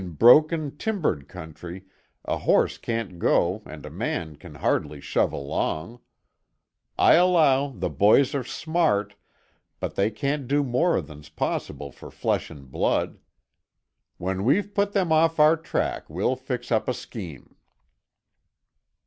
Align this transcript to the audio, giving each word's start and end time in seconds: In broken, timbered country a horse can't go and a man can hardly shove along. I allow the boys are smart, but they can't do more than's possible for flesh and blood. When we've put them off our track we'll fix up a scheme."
In 0.03 0.13
broken, 0.13 0.77
timbered 0.77 1.27
country 1.27 1.85
a 2.25 2.37
horse 2.39 2.79
can't 2.79 3.19
go 3.19 3.61
and 3.67 3.85
a 3.85 3.91
man 3.91 4.35
can 4.35 4.55
hardly 4.55 4.99
shove 4.99 5.31
along. 5.31 5.99
I 6.97 7.13
allow 7.13 7.67
the 7.67 7.91
boys 7.91 8.33
are 8.33 8.43
smart, 8.43 9.13
but 9.79 9.93
they 9.93 10.09
can't 10.09 10.47
do 10.47 10.63
more 10.63 11.01
than's 11.03 11.29
possible 11.29 11.91
for 11.91 12.09
flesh 12.09 12.49
and 12.49 12.71
blood. 12.71 13.19
When 14.17 14.43
we've 14.43 14.73
put 14.73 14.93
them 14.93 15.11
off 15.11 15.39
our 15.39 15.55
track 15.55 16.09
we'll 16.09 16.35
fix 16.35 16.71
up 16.71 16.87
a 16.89 16.95
scheme." 16.95 17.55